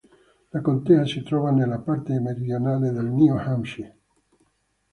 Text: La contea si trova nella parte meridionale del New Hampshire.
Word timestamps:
La 0.49 0.61
contea 0.61 1.05
si 1.05 1.21
trova 1.21 1.51
nella 1.51 1.77
parte 1.77 2.19
meridionale 2.19 2.89
del 2.91 3.05
New 3.05 3.37
Hampshire. 3.37 3.97